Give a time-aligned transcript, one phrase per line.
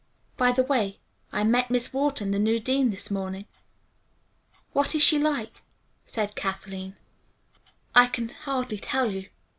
[0.35, 0.97] By the way,
[1.31, 3.45] I met Miss Wharton, the new dean, this morning."
[4.73, 5.61] "What is she like?"
[6.17, 6.95] asked Kathleen.
[7.93, 9.29] "I can hardly tell you.